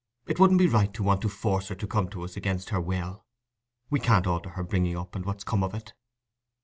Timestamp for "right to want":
0.65-1.21